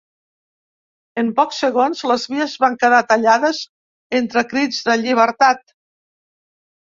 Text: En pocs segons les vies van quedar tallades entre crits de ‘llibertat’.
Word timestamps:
En 1.23 1.27
pocs 1.39 1.59
segons 1.63 1.99
les 2.11 2.23
vies 2.31 2.55
van 2.63 2.77
quedar 2.83 3.01
tallades 3.11 3.59
entre 4.21 4.43
crits 4.55 4.79
de 4.87 4.95
‘llibertat’. 5.03 5.75